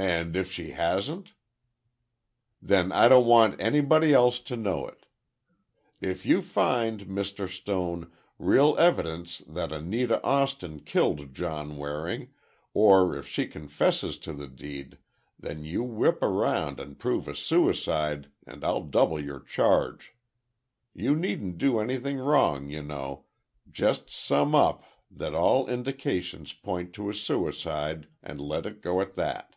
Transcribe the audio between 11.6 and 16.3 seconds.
Waring, or if she confesses to the deed, then you whip